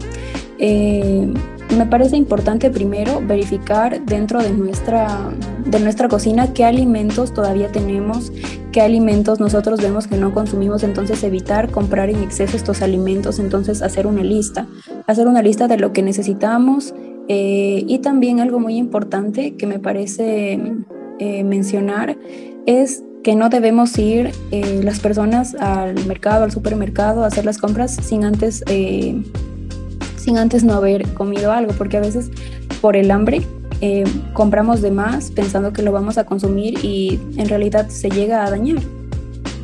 eh, 0.59 1.27
me 1.77 1.85
parece 1.85 2.17
importante 2.17 2.69
primero 2.69 3.21
verificar 3.25 4.05
dentro 4.05 4.41
de 4.41 4.51
nuestra, 4.51 5.31
de 5.65 5.79
nuestra 5.79 6.07
cocina 6.07 6.53
qué 6.53 6.65
alimentos 6.65 7.33
todavía 7.33 7.71
tenemos, 7.71 8.31
qué 8.71 8.81
alimentos 8.81 9.39
nosotros 9.39 9.81
vemos 9.81 10.07
que 10.07 10.17
no 10.17 10.33
consumimos, 10.33 10.83
entonces 10.83 11.23
evitar 11.23 11.71
comprar 11.71 12.09
en 12.09 12.21
exceso 12.21 12.57
estos 12.57 12.81
alimentos, 12.81 13.39
entonces 13.39 13.81
hacer 13.81 14.05
una 14.07 14.23
lista, 14.23 14.67
hacer 15.07 15.27
una 15.27 15.41
lista 15.41 15.67
de 15.67 15.77
lo 15.77 15.93
que 15.93 16.03
necesitamos, 16.03 16.93
eh, 17.27 17.83
y 17.87 17.99
también 17.99 18.39
algo 18.39 18.59
muy 18.59 18.75
importante 18.77 19.55
que 19.55 19.65
me 19.65 19.79
parece 19.79 20.59
eh, 21.19 21.43
mencionar 21.43 22.17
es 22.65 23.03
que 23.23 23.35
no 23.35 23.49
debemos 23.49 23.97
ir 23.97 24.31
eh, 24.51 24.81
las 24.83 24.99
personas 24.99 25.55
al 25.55 26.05
mercado, 26.05 26.43
al 26.43 26.51
supermercado, 26.51 27.23
a 27.23 27.27
hacer 27.27 27.45
las 27.45 27.57
compras 27.57 27.95
sin 27.95 28.25
antes, 28.25 28.63
sin 30.17 30.37
antes 30.37 30.63
no 30.63 30.73
haber 30.73 31.07
comido 31.13 31.51
algo, 31.51 31.73
porque 31.77 31.97
a 31.97 32.01
veces 32.01 32.29
por 32.81 32.95
el 32.95 33.11
hambre 33.11 33.41
compramos 34.31 34.81
de 34.81 34.91
más 34.91 35.31
pensando 35.31 35.73
que 35.73 35.81
lo 35.81 35.91
vamos 35.91 36.17
a 36.17 36.25
consumir 36.25 36.85
y 36.85 37.19
en 37.35 37.49
realidad 37.49 37.89
se 37.89 38.09
llega 38.09 38.45
a 38.45 38.49
dañar. 38.49 38.81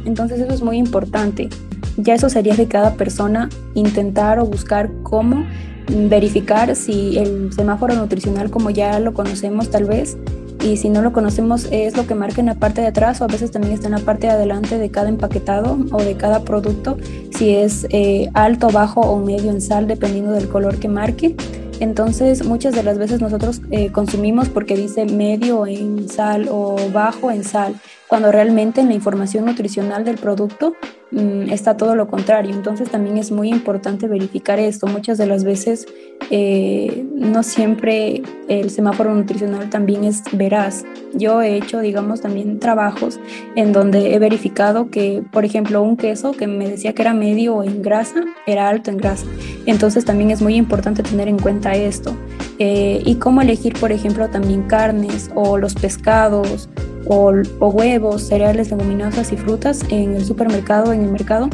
Entonces 0.06 0.40
eso 0.40 0.54
es 0.54 0.62
muy 0.62 0.78
importante. 0.78 1.50
Ya 1.98 2.16
eso 2.16 2.30
sería 2.30 2.56
de 2.56 2.68
cada 2.68 2.96
persona 2.96 3.50
intentar 3.76 4.40
o 4.40 4.46
buscar 4.46 4.90
cómo 5.04 5.46
verificar 5.90 6.76
si 6.76 7.18
el 7.18 7.52
semáforo 7.52 7.96
nutricional 7.96 8.50
como 8.52 8.70
ya 8.70 9.00
lo 9.00 9.14
conocemos 9.14 9.70
tal 9.70 9.86
vez 9.86 10.18
y 10.64 10.78
si 10.78 10.90
no 10.90 11.02
lo 11.02 11.14
conocemos 11.14 11.68
es 11.72 11.96
lo 11.96 12.06
que 12.06 12.16
marca 12.16 12.42
en 12.42 12.48
la 12.48 12.56
parte 12.56 12.82
de 12.82 12.88
atrás 12.88 13.22
o 13.22 13.24
a 13.24 13.28
veces 13.28 13.52
también 13.52 13.74
está 13.74 13.88
en 13.88 13.94
la 13.94 14.00
parte 14.00 14.28
de 14.28 14.34
adelante 14.34 14.78
de 14.78 14.90
cada 14.90 15.10
empaquetado 15.10 15.78
o 15.92 16.02
de 16.02 16.16
cada 16.16 16.44
producto, 16.44 16.98
si 17.36 17.56
es 17.56 17.88
eh, 17.90 18.30
alto, 18.34 18.70
bajo 18.70 19.02
o 19.02 19.20
medio 19.20 19.52
en 19.52 19.62
sal 19.62 19.88
dependiendo 19.88 20.32
del 20.32 20.50
color 20.50 20.78
que 20.80 20.88
marque. 20.88 21.36
Entonces 21.80 22.46
muchas 22.46 22.76
de 22.76 22.84
las 22.84 22.98
veces 22.98 23.22
nosotros 23.22 23.62
eh, 23.72 23.92
consumimos 23.92 24.50
porque 24.50 24.76
dice 24.76 25.06
medio 25.06 25.66
en 25.66 26.10
sal 26.10 26.50
o 26.52 26.76
bajo 26.92 27.32
en 27.32 27.44
sal, 27.46 27.76
cuando 28.08 28.32
realmente 28.32 28.82
en 28.82 28.90
la 28.90 28.96
información 28.96 29.46
nutricional 29.46 30.04
del 30.04 30.18
producto 30.18 30.74
está 31.12 31.76
todo 31.78 31.96
lo 31.96 32.08
contrario. 32.08 32.54
Entonces 32.54 32.90
también 32.90 33.18
es 33.18 33.32
muy 33.32 33.50
importante 33.50 34.08
verificar 34.08 34.60
esto. 34.60 34.88
Muchas 34.88 35.18
de 35.18 35.26
las 35.26 35.44
veces 35.44 35.88
eh, 36.30 37.06
no 37.16 37.44
siempre 37.44 38.22
el 38.48 38.70
semáforo 38.70 39.14
nutricional 39.14 39.70
también 39.70 40.04
es 40.04 40.24
veraz. 40.32 40.86
Yo 41.14 41.42
he 41.42 41.56
hecho, 41.56 41.80
digamos, 41.80 42.22
también 42.22 42.60
trabajos 42.60 43.20
en 43.56 43.74
donde 43.74 44.14
he 44.14 44.20
verificado 44.20 44.90
que, 44.90 45.24
por 45.32 45.46
ejemplo, 45.46 45.82
un 45.82 45.98
queso 45.98 46.32
que 46.32 46.48
me 46.48 46.70
decía 46.70 46.94
que 46.94 47.02
era 47.02 47.14
medio 47.14 47.64
en 47.64 47.82
grasa, 47.82 48.24
era 48.46 48.70
alto 48.70 48.92
en 48.92 48.98
grasa. 48.98 49.26
Entonces 49.66 50.06
también 50.06 50.32
es 50.32 50.42
muy 50.42 50.56
importante 50.56 51.04
tener 51.04 51.28
en 51.28 51.40
cuenta 51.40 51.74
esto. 51.74 52.16
Eh, 52.60 53.02
y 53.06 53.16
cómo 53.16 53.42
elegir, 53.42 53.74
por 53.80 53.92
ejemplo, 53.92 54.28
también 54.30 54.64
carnes 54.64 55.32
o 55.34 55.58
los 55.58 55.76
pescados 55.76 56.70
o, 57.08 57.32
huevos, 57.60 58.24
cereales, 58.24 58.72
leguminosas 58.72 59.32
y 59.32 59.38
frutas 59.38 59.84
en 59.90 60.16
el 60.16 60.26
supermercado, 60.26 60.94
en 60.94 61.04
el 61.04 61.12
mercado. 61.12 61.50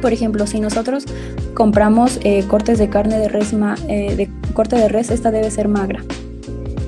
Por 0.00 0.12
ejemplo, 0.12 0.46
si 0.46 0.60
nosotros 0.60 1.04
compramos 1.54 2.18
eh, 2.24 2.44
cortes 2.48 2.78
de 2.78 2.88
carne 2.88 3.18
de 3.18 3.28
res, 3.28 3.52
eh, 3.88 4.14
de 4.16 4.30
corte 4.52 4.76
de 4.76 4.88
res, 4.88 5.10
esta 5.10 5.30
debe 5.30 5.50
ser 5.50 5.68
magra. 5.68 6.04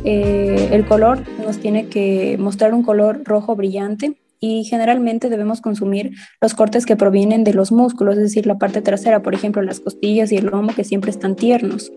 Eh, 0.04 0.68
el 0.72 0.84
color 0.84 1.20
nos 1.44 1.58
tiene 1.58 1.86
que 1.86 2.36
mostrar 2.38 2.74
un 2.74 2.82
color 2.82 3.22
rojo 3.24 3.56
brillante 3.56 4.18
y 4.38 4.64
generalmente 4.64 5.30
debemos 5.30 5.62
consumir 5.62 6.12
los 6.42 6.52
cortes 6.52 6.84
que 6.84 6.96
provienen 6.96 7.44
de 7.44 7.54
los 7.54 7.72
músculos, 7.72 8.16
es 8.16 8.24
decir, 8.24 8.46
la 8.46 8.58
parte 8.58 8.82
trasera, 8.82 9.22
por 9.22 9.34
ejemplo, 9.34 9.62
las 9.62 9.80
costillas 9.80 10.30
y 10.32 10.36
el 10.36 10.46
lomo 10.46 10.74
que 10.74 10.84
siempre 10.84 11.10
están 11.10 11.34
tiernos. 11.34 11.90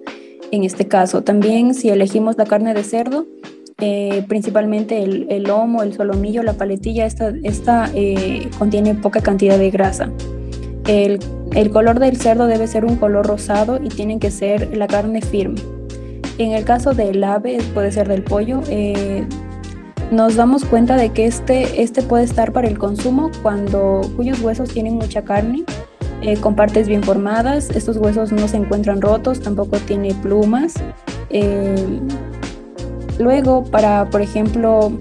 En 0.52 0.64
este 0.64 0.88
caso, 0.88 1.24
también 1.24 1.74
si 1.74 1.90
elegimos 1.90 2.38
la 2.38 2.46
carne 2.46 2.74
de 2.74 2.84
cerdo, 2.84 3.28
eh, 3.80 4.26
principalmente 4.28 5.04
el, 5.04 5.44
lomo, 5.44 5.84
el 5.84 5.94
solomillo, 5.94 6.42
la 6.42 6.54
paletilla, 6.54 7.06
esta, 7.06 7.32
esta 7.44 7.92
eh, 7.94 8.50
contiene 8.58 8.96
poca 8.96 9.22
cantidad 9.22 9.60
de 9.60 9.70
grasa. 9.70 10.10
El, 10.88 11.20
color 11.72 12.00
del 12.00 12.18
cerdo 12.18 12.48
debe 12.48 12.66
ser 12.66 12.86
un 12.86 12.96
color 12.96 13.28
rosado 13.28 13.80
y 13.84 13.90
tiene 13.90 14.18
que 14.18 14.32
ser 14.32 14.76
la 14.76 14.88
carne 14.88 15.22
firme. 15.22 15.62
En 16.40 16.54
el 16.54 16.64
caso 16.64 16.94
del 16.94 17.24
ave, 17.24 17.60
puede 17.76 17.92
ser 17.92 18.08
del 18.08 18.24
pollo, 18.24 18.62
eh, 18.68 19.28
nos 20.10 20.36
damos 20.36 20.66
cuenta 20.66 20.96
de 20.96 21.10
que 21.10 21.28
este, 21.28 21.84
este 21.84 22.02
puede 22.02 22.24
estar 22.24 22.54
para 22.54 22.68
el 22.68 22.80
consumo 22.80 23.30
cuando 23.44 24.02
cuyos 24.16 24.42
huesos 24.42 24.70
tienen 24.70 24.96
mucha 24.96 25.24
carne, 25.24 25.66
con 26.42 26.56
partes 26.56 26.88
bien 26.88 27.04
formadas, 27.04 27.70
estos 27.70 27.98
huesos 27.98 28.32
no 28.32 28.48
se 28.48 28.58
encuentran 28.58 29.02
rotos, 29.02 29.40
tampoco 29.40 29.78
tiene 29.78 30.16
plumas. 30.16 30.74
Luego, 33.20 33.64
para, 33.64 34.10
por 34.10 34.22
ejemplo, 34.22 34.92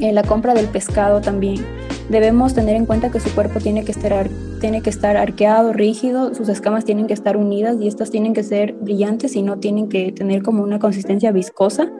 eh, 0.00 0.12
la 0.12 0.22
compra 0.22 0.54
del 0.54 0.66
pescado 0.66 1.20
también, 1.20 1.64
debemos 2.08 2.54
tener 2.54 2.76
en 2.76 2.86
cuenta 2.86 3.10
que 3.10 3.20
su 3.20 3.34
cuerpo 3.34 3.58
tiene 3.60 3.84
que, 3.84 3.92
estar, 3.92 4.28
tiene 4.60 4.80
que 4.80 4.90
estar 4.90 5.16
arqueado, 5.16 5.72
rígido, 5.72 6.34
sus 6.34 6.48
escamas 6.48 6.84
tienen 6.84 7.06
que 7.06 7.14
estar 7.14 7.36
unidas 7.36 7.76
y 7.80 7.88
estas 7.88 8.10
tienen 8.10 8.32
que 8.32 8.42
ser 8.42 8.74
brillantes 8.74 9.34
y 9.34 9.42
no 9.42 9.58
tienen 9.58 9.88
que 9.88 10.12
tener 10.12 10.42
como 10.42 10.62
una 10.62 10.78
consistencia 10.78 11.32
viscosa. 11.32 11.90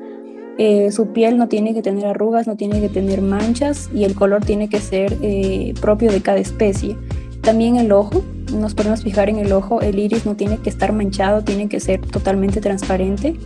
Eh, 0.58 0.90
su 0.90 1.08
piel 1.08 1.36
no 1.36 1.48
tiene 1.48 1.74
que 1.74 1.82
tener 1.82 2.06
arrugas, 2.06 2.46
no 2.46 2.56
tiene 2.56 2.80
que 2.80 2.88
tener 2.88 3.20
manchas 3.20 3.90
y 3.94 4.04
el 4.04 4.14
color 4.14 4.44
tiene 4.44 4.68
que 4.68 4.80
ser 4.80 5.16
eh, 5.20 5.74
propio 5.80 6.10
de 6.10 6.22
cada 6.22 6.38
especie. 6.38 6.96
También 7.42 7.76
el 7.76 7.92
ojo, 7.92 8.22
nos 8.54 8.74
podemos 8.74 9.02
fijar 9.02 9.28
en 9.28 9.36
el 9.36 9.52
ojo, 9.52 9.80
el 9.82 9.98
iris 9.98 10.24
no 10.24 10.34
tiene 10.34 10.58
que 10.58 10.70
estar 10.70 10.92
manchado, 10.92 11.42
tiene 11.42 11.68
que 11.68 11.80
ser 11.80 12.00
totalmente 12.00 12.60
transparente 12.60 13.36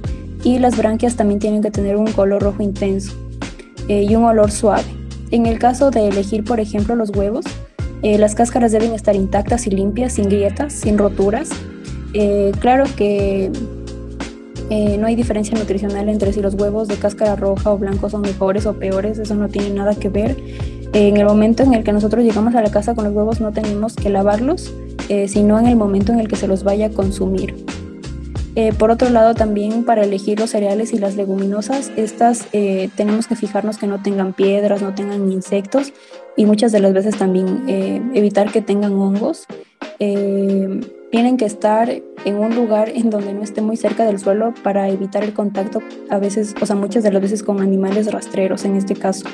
y 0.43 0.59
las 0.59 0.77
branquias 0.77 1.17
también 1.17 1.41
tienen 1.41 1.63
que 1.63 1.71
tener 1.71 1.97
un 1.97 2.11
color 2.13 2.43
rojo 2.43 2.63
intenso 2.63 3.13
eh, 3.89 4.05
y 4.09 4.15
un 4.17 4.25
olor 4.25 4.51
suave. 4.51 4.85
En 5.31 5.47
el 5.47 5.59
caso 5.59 5.91
de 5.91 6.09
elegir, 6.09 6.45
por 6.45 6.61
ejemplo, 6.61 6.95
los 6.95 7.11
huevos, 7.11 7.45
eh, 8.03 8.19
las 8.19 8.35
cáscaras 8.35 8.73
deben 8.73 8.93
estar 8.95 9.15
intactas 9.15 9.67
y 9.67 9.71
limpias, 9.71 10.15
sin 10.15 10.29
grietas, 10.29 10.73
sin 10.73 10.99
roturas. 10.99 11.51
Eh, 12.15 12.53
claro 12.61 12.85
que 12.97 13.51
no 15.01 15.09
hay 15.09 15.17
diferencia 15.17 15.59
nutricional 15.59 16.09
entre 16.09 16.33
si 16.33 16.41
los 16.41 16.55
huevos 16.55 16.87
de 16.87 16.95
cáscara 16.95 17.35
roja 17.35 17.73
o 17.73 17.79
blanco 17.79 18.09
son 18.09 18.21
mejores 18.21 18.67
o 18.67 18.75
peores, 18.75 19.19
eso 19.19 19.35
no 19.35 19.49
tiene 19.49 19.71
nada 19.71 19.97
que 19.97 20.09
ver. 20.09 20.37
en 20.93 21.17
el 21.17 21.25
momento 21.25 21.65
en 21.65 21.75
el 21.75 21.83
que 21.83 21.93
nosotros 21.93 22.23
llegamos 22.23 22.55
a 22.55 22.63
la 22.63 22.71
casa 22.71 22.95
con 22.95 23.05
los 23.05 23.13
huevos 23.13 23.41
no 23.41 23.51
tenemos 23.51 23.97
que 23.97 24.11
lavarlos, 24.11 24.73
sino 25.27 25.59
en 25.59 25.67
el 25.67 25.75
momento 25.75 26.13
en 26.13 26.21
el 26.21 26.29
que 26.29 26.37
se 26.37 26.47
los 26.47 26.63
vaya 26.63 26.87
a 26.87 26.91
consumir. 26.91 27.57
Eh, 28.61 28.75
por 28.75 28.91
otro 28.91 29.09
lado, 29.09 29.35
también 29.35 29.85
para 29.85 30.05
elegir 30.05 30.39
los 30.39 30.51
cereales 30.51 30.93
y 30.93 30.99
las 30.99 31.17
leguminosas, 31.17 31.91
estas 31.97 32.47
eh, 32.53 32.91
tenemos 32.95 33.27
que 33.27 33.35
fijarnos 33.35 33.79
que 33.79 33.87
no 33.87 34.03
tengan 34.03 34.35
piedras, 34.35 34.83
no 34.83 34.95
tengan 34.95 35.33
insectos 35.33 35.95
y 36.37 36.45
muchas 36.45 36.71
de 36.71 36.81
las 36.81 36.93
veces 36.93 37.17
también 37.17 37.65
eh, 37.69 38.03
evitar 38.13 38.53
que 38.53 38.61
tengan 38.61 38.93
hongos. 38.93 39.47
tienen 39.99 41.39
que 41.39 41.47
estar 41.47 41.89
en 41.91 42.37
un 42.37 42.55
lugar 42.55 42.91
en 42.91 43.09
donde 43.09 43.33
no 43.33 43.43
esté 43.43 43.63
muy 43.63 43.79
cerca 43.79 44.05
del 44.05 44.19
suelo 44.19 44.53
para 44.63 44.91
evitar 44.91 45.25
el 45.25 45.33
contacto 45.33 45.81
a 46.11 46.19
veces, 46.19 46.55
o 46.61 46.67
sea, 46.67 46.77
muchas 46.77 47.03
de 47.03 47.13
las 47.13 47.23
veces 47.23 47.43
con 47.43 47.63
animales 47.63 48.13
rastreros 48.13 48.67
en 48.67 48.77
este 48.77 48.95
caso. 48.95 49.25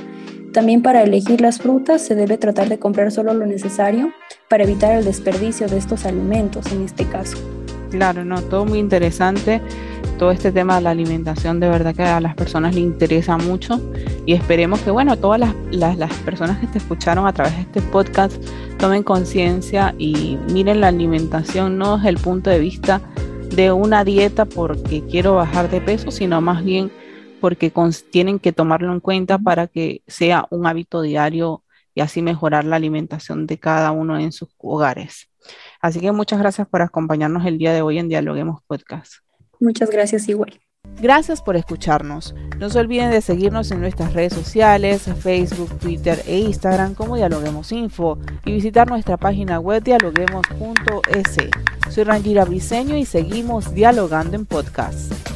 También 0.52 0.82
para 0.82 1.02
elegir 1.02 1.40
las 1.40 1.58
frutas 1.58 2.00
se 2.00 2.14
debe 2.14 2.38
tratar 2.38 2.68
de 2.68 2.78
comprar 2.78 3.10
solo 3.10 3.34
lo 3.34 3.44
necesario 3.44 4.12
para 4.48 4.62
evitar 4.62 4.92
el 4.92 5.04
desperdicio 5.04 5.66
de 5.66 5.78
estos 5.78 6.04
alimentos 6.04 6.70
en 6.70 6.84
este 6.84 7.04
caso. 7.06 7.55
Claro, 7.96 8.24
no, 8.24 8.42
todo 8.42 8.64
muy 8.64 8.78
interesante. 8.78 9.60
Todo 10.18 10.30
este 10.30 10.52
tema 10.52 10.76
de 10.76 10.82
la 10.82 10.90
alimentación 10.90 11.60
de 11.60 11.68
verdad 11.68 11.94
que 11.94 12.02
a 12.02 12.20
las 12.20 12.34
personas 12.34 12.74
le 12.74 12.80
interesa 12.80 13.36
mucho 13.36 13.80
y 14.24 14.32
esperemos 14.32 14.80
que, 14.80 14.90
bueno, 14.90 15.18
todas 15.18 15.40
las, 15.40 15.54
las, 15.70 15.98
las 15.98 16.12
personas 16.18 16.58
que 16.58 16.66
te 16.66 16.78
escucharon 16.78 17.26
a 17.26 17.32
través 17.32 17.54
de 17.56 17.62
este 17.62 17.82
podcast 17.82 18.34
tomen 18.78 19.02
conciencia 19.02 19.94
y 19.98 20.38
miren 20.52 20.80
la 20.80 20.88
alimentación 20.88 21.76
no 21.76 21.96
desde 21.96 22.10
el 22.10 22.18
punto 22.18 22.50
de 22.50 22.58
vista 22.58 23.00
de 23.50 23.72
una 23.72 24.04
dieta 24.04 24.44
porque 24.44 25.02
quiero 25.02 25.34
bajar 25.34 25.70
de 25.70 25.80
peso, 25.80 26.10
sino 26.10 26.40
más 26.40 26.64
bien 26.64 26.90
porque 27.40 27.72
tienen 28.10 28.38
que 28.38 28.52
tomarlo 28.52 28.92
en 28.92 29.00
cuenta 29.00 29.38
para 29.38 29.66
que 29.66 30.02
sea 30.06 30.46
un 30.50 30.66
hábito 30.66 31.02
diario 31.02 31.62
y 31.94 32.00
así 32.00 32.22
mejorar 32.22 32.64
la 32.64 32.76
alimentación 32.76 33.46
de 33.46 33.58
cada 33.58 33.90
uno 33.90 34.18
en 34.18 34.32
sus 34.32 34.48
hogares. 34.58 35.28
Así 35.86 36.00
que 36.00 36.10
muchas 36.10 36.40
gracias 36.40 36.66
por 36.66 36.82
acompañarnos 36.82 37.46
el 37.46 37.58
día 37.58 37.72
de 37.72 37.80
hoy 37.80 38.00
en 38.00 38.08
Dialoguemos 38.08 38.60
Podcast. 38.66 39.18
Muchas 39.60 39.88
gracias 39.88 40.28
igual. 40.28 40.58
Gracias 41.00 41.40
por 41.40 41.54
escucharnos. 41.54 42.34
No 42.58 42.70
se 42.70 42.80
olviden 42.80 43.12
de 43.12 43.20
seguirnos 43.20 43.70
en 43.70 43.82
nuestras 43.82 44.12
redes 44.12 44.32
sociales, 44.32 45.04
Facebook, 45.20 45.78
Twitter 45.78 46.20
e 46.26 46.40
Instagram 46.40 46.94
como 46.94 47.14
Dialoguemos 47.14 47.70
Info 47.70 48.18
y 48.44 48.50
visitar 48.50 48.88
nuestra 48.88 49.16
página 49.16 49.60
web 49.60 49.84
dialoguemos.es. 49.84 51.36
Soy 51.94 52.02
Rangira 52.02 52.44
Briseño 52.44 52.96
y 52.96 53.04
seguimos 53.04 53.72
dialogando 53.72 54.34
en 54.34 54.44
podcast. 54.44 55.35